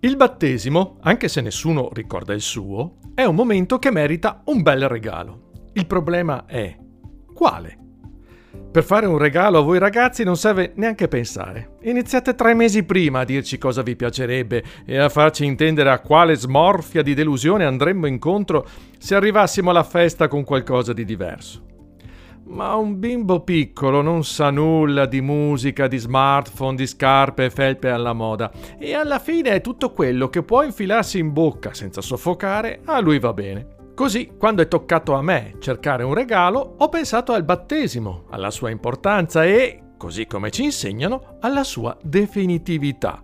Il 0.00 0.14
battesimo, 0.14 0.98
anche 1.00 1.26
se 1.26 1.40
nessuno 1.40 1.88
ricorda 1.92 2.32
il 2.32 2.40
suo, 2.40 2.98
è 3.16 3.24
un 3.24 3.34
momento 3.34 3.80
che 3.80 3.90
merita 3.90 4.42
un 4.44 4.62
bel 4.62 4.86
regalo. 4.86 5.50
Il 5.72 5.86
problema 5.86 6.46
è 6.46 6.76
quale? 7.34 7.76
Per 8.70 8.84
fare 8.84 9.06
un 9.06 9.18
regalo 9.18 9.58
a 9.58 9.62
voi 9.62 9.80
ragazzi 9.80 10.22
non 10.22 10.36
serve 10.36 10.72
neanche 10.76 11.08
pensare. 11.08 11.78
Iniziate 11.82 12.36
tre 12.36 12.54
mesi 12.54 12.84
prima 12.84 13.20
a 13.20 13.24
dirci 13.24 13.58
cosa 13.58 13.82
vi 13.82 13.96
piacerebbe 13.96 14.62
e 14.86 14.98
a 14.98 15.08
farci 15.08 15.44
intendere 15.44 15.90
a 15.90 15.98
quale 15.98 16.36
smorfia 16.36 17.02
di 17.02 17.14
delusione 17.14 17.64
andremmo 17.64 18.06
incontro 18.06 18.68
se 18.98 19.16
arrivassimo 19.16 19.70
alla 19.70 19.82
festa 19.82 20.28
con 20.28 20.44
qualcosa 20.44 20.92
di 20.92 21.04
diverso. 21.04 21.67
Ma 22.48 22.74
un 22.76 22.98
bimbo 22.98 23.40
piccolo 23.40 24.00
non 24.00 24.24
sa 24.24 24.50
nulla 24.50 25.04
di 25.04 25.20
musica, 25.20 25.86
di 25.86 25.98
smartphone, 25.98 26.76
di 26.76 26.86
scarpe 26.86 27.44
e 27.44 27.50
felpe 27.50 27.90
alla 27.90 28.14
moda 28.14 28.50
e 28.78 28.94
alla 28.94 29.18
fine 29.18 29.50
è 29.50 29.60
tutto 29.60 29.92
quello 29.92 30.28
che 30.28 30.42
può 30.42 30.62
infilarsi 30.62 31.18
in 31.18 31.32
bocca 31.32 31.74
senza 31.74 32.00
soffocare, 32.00 32.80
a 32.86 33.00
lui 33.00 33.18
va 33.18 33.34
bene. 33.34 33.76
Così, 33.94 34.32
quando 34.38 34.62
è 34.62 34.68
toccato 34.68 35.12
a 35.14 35.22
me 35.22 35.56
cercare 35.58 36.04
un 36.04 36.14
regalo, 36.14 36.76
ho 36.78 36.88
pensato 36.88 37.32
al 37.32 37.44
battesimo, 37.44 38.24
alla 38.30 38.50
sua 38.50 38.70
importanza 38.70 39.44
e, 39.44 39.82
così 39.98 40.26
come 40.26 40.50
ci 40.50 40.64
insegnano, 40.64 41.36
alla 41.40 41.64
sua 41.64 41.96
definitività. 42.02 43.22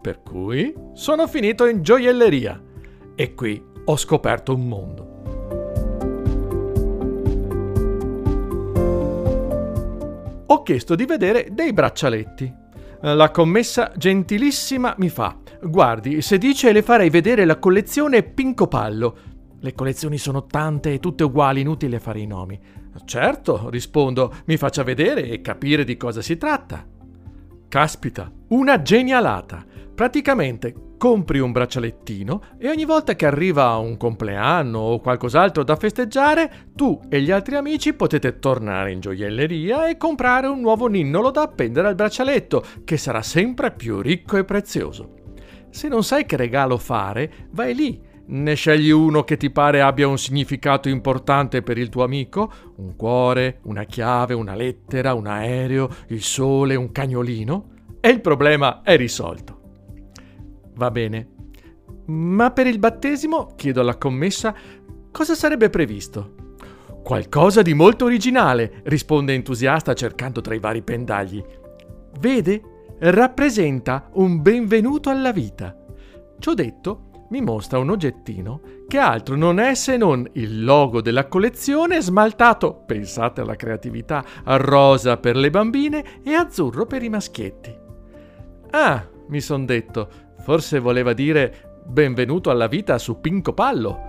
Per 0.00 0.22
cui 0.22 0.72
sono 0.92 1.26
finito 1.26 1.66
in 1.66 1.82
gioielleria 1.82 2.62
e 3.16 3.34
qui 3.34 3.62
ho 3.84 3.96
scoperto 3.96 4.54
un 4.54 4.68
mondo. 4.68 5.39
Ho 10.52 10.62
chiesto 10.62 10.96
di 10.96 11.04
vedere 11.04 11.48
dei 11.52 11.72
braccialetti. 11.72 12.52
La 13.02 13.30
commessa 13.30 13.92
gentilissima 13.96 14.94
mi 14.98 15.08
fa: 15.08 15.38
Guardi, 15.62 16.20
se 16.22 16.38
dice 16.38 16.72
le 16.72 16.82
farei 16.82 17.08
vedere 17.08 17.44
la 17.44 17.58
collezione 17.58 18.24
Pinco 18.24 18.66
Pallo. 18.66 19.16
Le 19.60 19.74
collezioni 19.74 20.18
sono 20.18 20.46
tante 20.46 20.92
e 20.92 20.98
tutte 20.98 21.24
uguali, 21.24 21.60
inutile 21.60 22.00
fare 22.00 22.20
i 22.20 22.26
nomi. 22.26 22.58
Certo, 23.04 23.70
rispondo, 23.70 24.34
mi 24.46 24.56
faccia 24.56 24.82
vedere 24.82 25.28
e 25.28 25.40
capire 25.40 25.84
di 25.84 25.96
cosa 25.96 26.20
si 26.20 26.36
tratta. 26.36 26.84
Caspita, 27.68 28.30
una 28.48 28.82
genialata! 28.82 29.64
Praticamente 29.94 30.74
compri 31.00 31.38
un 31.38 31.50
braccialettino 31.50 32.42
e 32.58 32.68
ogni 32.68 32.84
volta 32.84 33.16
che 33.16 33.24
arriva 33.24 33.74
un 33.78 33.96
compleanno 33.96 34.80
o 34.80 35.00
qualcos'altro 35.00 35.64
da 35.64 35.74
festeggiare, 35.74 36.68
tu 36.74 37.00
e 37.08 37.22
gli 37.22 37.30
altri 37.30 37.56
amici 37.56 37.94
potete 37.94 38.38
tornare 38.38 38.92
in 38.92 39.00
gioielleria 39.00 39.88
e 39.88 39.96
comprare 39.96 40.46
un 40.46 40.60
nuovo 40.60 40.88
ninnolo 40.88 41.30
da 41.30 41.40
appendere 41.40 41.88
al 41.88 41.94
braccialetto, 41.94 42.62
che 42.84 42.98
sarà 42.98 43.22
sempre 43.22 43.72
più 43.72 44.02
ricco 44.02 44.36
e 44.36 44.44
prezioso. 44.44 45.14
Se 45.70 45.88
non 45.88 46.04
sai 46.04 46.26
che 46.26 46.36
regalo 46.36 46.76
fare, 46.76 47.48
vai 47.52 47.74
lì. 47.74 47.98
Ne 48.26 48.54
scegli 48.54 48.90
uno 48.90 49.24
che 49.24 49.38
ti 49.38 49.50
pare 49.50 49.80
abbia 49.80 50.06
un 50.06 50.18
significato 50.18 50.90
importante 50.90 51.62
per 51.62 51.78
il 51.78 51.88
tuo 51.88 52.04
amico? 52.04 52.52
Un 52.76 52.94
cuore, 52.94 53.60
una 53.62 53.84
chiave, 53.84 54.34
una 54.34 54.54
lettera, 54.54 55.14
un 55.14 55.26
aereo, 55.26 55.88
il 56.08 56.20
sole, 56.22 56.74
un 56.74 56.92
cagnolino? 56.92 57.68
E 58.00 58.10
il 58.10 58.20
problema 58.20 58.82
è 58.82 58.98
risolto. 58.98 59.59
Va 60.80 60.90
bene. 60.90 61.28
Ma 62.06 62.52
per 62.52 62.66
il 62.66 62.78
battesimo, 62.78 63.52
chiedo 63.54 63.82
alla 63.82 63.98
commessa, 63.98 64.54
cosa 65.12 65.34
sarebbe 65.34 65.68
previsto? 65.68 66.54
Qualcosa 67.04 67.60
di 67.60 67.74
molto 67.74 68.06
originale, 68.06 68.80
risponde 68.84 69.34
entusiasta 69.34 69.92
cercando 69.92 70.40
tra 70.40 70.54
i 70.54 70.58
vari 70.58 70.80
pendagli. 70.80 71.44
Vede? 72.18 72.62
Rappresenta 72.98 74.08
un 74.14 74.40
benvenuto 74.40 75.10
alla 75.10 75.32
vita. 75.32 75.76
Ciò 76.38 76.54
detto, 76.54 77.10
mi 77.28 77.42
mostra 77.42 77.78
un 77.78 77.90
oggettino 77.90 78.62
che 78.88 78.96
altro 78.96 79.36
non 79.36 79.60
è 79.60 79.74
se 79.74 79.98
non 79.98 80.26
il 80.32 80.64
logo 80.64 81.02
della 81.02 81.26
collezione 81.26 82.00
smaltato, 82.00 82.84
pensate 82.86 83.42
alla 83.42 83.54
creatività, 83.54 84.24
rosa 84.44 85.18
per 85.18 85.36
le 85.36 85.50
bambine 85.50 86.22
e 86.24 86.32
azzurro 86.32 86.86
per 86.86 87.02
i 87.02 87.10
maschietti. 87.10 87.76
Ah, 88.70 89.06
mi 89.28 89.40
son 89.40 89.64
detto, 89.64 90.28
Forse 90.50 90.80
voleva 90.80 91.12
dire 91.12 91.78
benvenuto 91.84 92.50
alla 92.50 92.66
vita 92.66 92.98
su 92.98 93.20
Pinco 93.20 93.52
Pallo. 93.52 94.00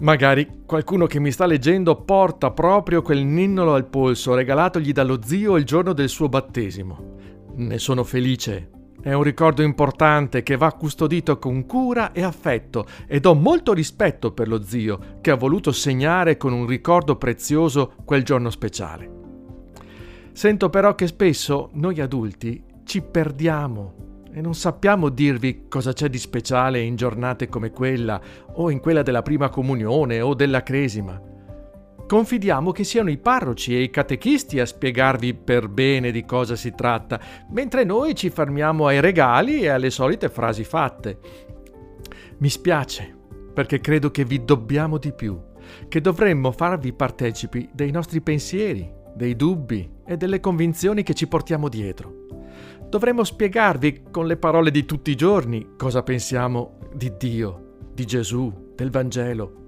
Magari 0.00 0.64
qualcuno 0.66 1.06
che 1.06 1.18
mi 1.18 1.32
sta 1.32 1.46
leggendo 1.46 2.02
porta 2.02 2.50
proprio 2.50 3.00
quel 3.00 3.24
ninnolo 3.24 3.72
al 3.72 3.86
polso 3.86 4.34
regalatogli 4.34 4.92
dallo 4.92 5.20
zio 5.24 5.56
il 5.56 5.64
giorno 5.64 5.94
del 5.94 6.10
suo 6.10 6.28
battesimo. 6.28 7.16
Ne 7.54 7.78
sono 7.78 8.04
felice. 8.04 8.68
È 9.00 9.14
un 9.14 9.22
ricordo 9.22 9.62
importante 9.62 10.42
che 10.42 10.58
va 10.58 10.74
custodito 10.74 11.38
con 11.38 11.64
cura 11.64 12.12
e 12.12 12.22
affetto 12.22 12.84
ed 13.06 13.24
ho 13.24 13.32
molto 13.32 13.72
rispetto 13.72 14.32
per 14.32 14.46
lo 14.46 14.62
zio 14.62 15.20
che 15.22 15.30
ha 15.30 15.36
voluto 15.36 15.72
segnare 15.72 16.36
con 16.36 16.52
un 16.52 16.66
ricordo 16.66 17.16
prezioso 17.16 17.94
quel 18.04 18.24
giorno 18.24 18.50
speciale. 18.50 19.19
Sento 20.32 20.70
però 20.70 20.94
che 20.94 21.06
spesso 21.06 21.70
noi 21.74 22.00
adulti 22.00 22.62
ci 22.84 23.02
perdiamo 23.02 23.94
e 24.32 24.40
non 24.40 24.54
sappiamo 24.54 25.08
dirvi 25.08 25.66
cosa 25.68 25.92
c'è 25.92 26.08
di 26.08 26.18
speciale 26.18 26.80
in 26.80 26.96
giornate 26.96 27.48
come 27.48 27.70
quella 27.70 28.20
o 28.54 28.70
in 28.70 28.80
quella 28.80 29.02
della 29.02 29.22
prima 29.22 29.48
comunione 29.48 30.20
o 30.20 30.34
della 30.34 30.62
cresima. 30.62 31.20
Confidiamo 32.06 32.72
che 32.72 32.82
siano 32.84 33.10
i 33.10 33.18
parroci 33.18 33.74
e 33.76 33.82
i 33.82 33.90
catechisti 33.90 34.58
a 34.58 34.66
spiegarvi 34.66 35.34
per 35.34 35.68
bene 35.68 36.10
di 36.10 36.24
cosa 36.24 36.56
si 36.56 36.74
tratta, 36.74 37.20
mentre 37.50 37.84
noi 37.84 38.14
ci 38.16 38.30
fermiamo 38.30 38.86
ai 38.86 39.00
regali 39.00 39.60
e 39.60 39.68
alle 39.68 39.90
solite 39.90 40.28
frasi 40.28 40.64
fatte. 40.64 41.18
Mi 42.38 42.48
spiace, 42.48 43.16
perché 43.54 43.80
credo 43.80 44.10
che 44.10 44.24
vi 44.24 44.44
dobbiamo 44.44 44.98
di 44.98 45.12
più, 45.12 45.40
che 45.86 46.00
dovremmo 46.00 46.50
farvi 46.50 46.92
partecipi 46.92 47.68
dei 47.72 47.92
nostri 47.92 48.20
pensieri, 48.20 48.98
dei 49.20 49.36
dubbi 49.36 49.86
e 50.06 50.16
delle 50.16 50.40
convinzioni 50.40 51.02
che 51.02 51.12
ci 51.12 51.26
portiamo 51.26 51.68
dietro. 51.68 52.24
Dovremmo 52.88 53.22
spiegarvi 53.22 54.04
con 54.10 54.26
le 54.26 54.38
parole 54.38 54.70
di 54.70 54.86
tutti 54.86 55.10
i 55.10 55.14
giorni 55.14 55.72
cosa 55.76 56.02
pensiamo 56.02 56.78
di 56.94 57.12
Dio, 57.18 57.76
di 57.92 58.06
Gesù, 58.06 58.72
del 58.74 58.90
Vangelo. 58.90 59.58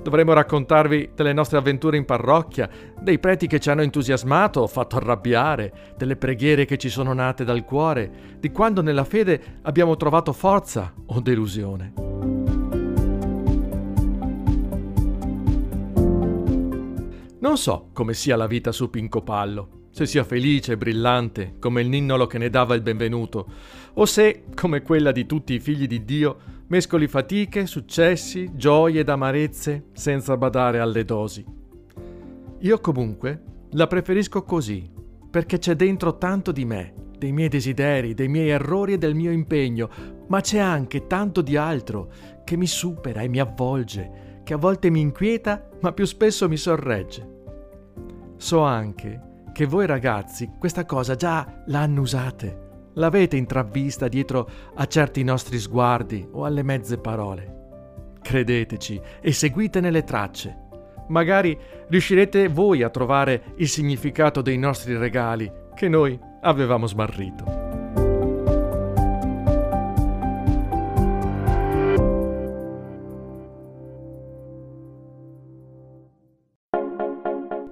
Dovremmo 0.00 0.34
raccontarvi 0.34 1.10
delle 1.16 1.32
nostre 1.32 1.58
avventure 1.58 1.96
in 1.96 2.04
parrocchia, 2.04 2.70
dei 3.00 3.18
preti 3.18 3.48
che 3.48 3.58
ci 3.58 3.70
hanno 3.70 3.82
entusiasmato 3.82 4.60
o 4.60 4.68
fatto 4.68 4.94
arrabbiare, 4.94 5.94
delle 5.96 6.14
preghiere 6.14 6.64
che 6.64 6.76
ci 6.76 6.88
sono 6.88 7.12
nate 7.12 7.42
dal 7.42 7.64
cuore, 7.64 8.36
di 8.38 8.52
quando 8.52 8.82
nella 8.82 9.04
fede 9.04 9.58
abbiamo 9.62 9.96
trovato 9.96 10.32
forza 10.32 10.94
o 11.06 11.20
delusione. 11.20 12.45
Non 17.46 17.58
so 17.58 17.90
come 17.92 18.12
sia 18.12 18.34
la 18.34 18.48
vita 18.48 18.72
su 18.72 18.90
Pinco 18.90 19.22
Pallo, 19.22 19.84
se 19.90 20.04
sia 20.04 20.24
felice 20.24 20.72
e 20.72 20.76
brillante 20.76 21.54
come 21.60 21.80
il 21.80 21.88
ninnolo 21.88 22.26
che 22.26 22.38
ne 22.38 22.50
dava 22.50 22.74
il 22.74 22.82
benvenuto, 22.82 23.46
o 23.94 24.04
se, 24.04 24.46
come 24.52 24.82
quella 24.82 25.12
di 25.12 25.26
tutti 25.26 25.54
i 25.54 25.60
figli 25.60 25.86
di 25.86 26.04
Dio, 26.04 26.38
mescoli 26.66 27.06
fatiche, 27.06 27.66
successi, 27.66 28.50
gioie 28.56 28.98
ed 28.98 29.08
amarezze 29.08 29.90
senza 29.92 30.36
badare 30.36 30.80
alle 30.80 31.04
dosi. 31.04 31.44
Io 32.58 32.80
comunque 32.80 33.42
la 33.70 33.86
preferisco 33.86 34.42
così, 34.42 34.90
perché 35.30 35.58
c'è 35.58 35.76
dentro 35.76 36.18
tanto 36.18 36.50
di 36.50 36.64
me, 36.64 36.94
dei 37.16 37.30
miei 37.30 37.48
desideri, 37.48 38.14
dei 38.14 38.26
miei 38.26 38.48
errori 38.48 38.94
e 38.94 38.98
del 38.98 39.14
mio 39.14 39.30
impegno, 39.30 39.88
ma 40.26 40.40
c'è 40.40 40.58
anche 40.58 41.06
tanto 41.06 41.42
di 41.42 41.56
altro 41.56 42.10
che 42.42 42.56
mi 42.56 42.66
supera 42.66 43.20
e 43.20 43.28
mi 43.28 43.38
avvolge, 43.38 44.40
che 44.42 44.52
a 44.52 44.58
volte 44.58 44.90
mi 44.90 44.98
inquieta, 44.98 45.68
ma 45.80 45.92
più 45.92 46.04
spesso 46.06 46.48
mi 46.48 46.56
sorregge. 46.56 47.34
So 48.36 48.60
anche 48.60 49.20
che 49.52 49.66
voi 49.66 49.86
ragazzi 49.86 50.50
questa 50.58 50.84
cosa 50.84 51.14
già 51.14 51.62
la 51.66 51.80
annusate, 51.80 52.90
l'avete 52.94 53.36
intravvista 53.36 54.08
dietro 54.08 54.48
a 54.74 54.84
certi 54.86 55.24
nostri 55.24 55.58
sguardi 55.58 56.28
o 56.32 56.44
alle 56.44 56.62
mezze 56.62 56.98
parole. 56.98 57.54
Credeteci 58.20 59.00
e 59.20 59.32
seguitene 59.32 59.90
le 59.90 60.04
tracce. 60.04 60.64
Magari 61.08 61.56
riuscirete 61.88 62.48
voi 62.48 62.82
a 62.82 62.90
trovare 62.90 63.54
il 63.56 63.68
significato 63.68 64.42
dei 64.42 64.58
nostri 64.58 64.96
regali 64.96 65.50
che 65.74 65.88
noi 65.88 66.18
avevamo 66.42 66.86
smarrito. 66.86 67.55